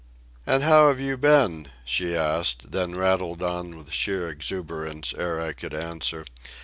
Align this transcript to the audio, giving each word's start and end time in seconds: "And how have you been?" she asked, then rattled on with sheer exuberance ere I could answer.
"And 0.47 0.63
how 0.63 0.87
have 0.87 0.99
you 0.99 1.15
been?" 1.15 1.67
she 1.85 2.15
asked, 2.17 2.71
then 2.71 2.95
rattled 2.97 3.43
on 3.43 3.77
with 3.77 3.91
sheer 3.93 4.29
exuberance 4.29 5.13
ere 5.15 5.39
I 5.39 5.53
could 5.53 5.75
answer. 5.75 6.25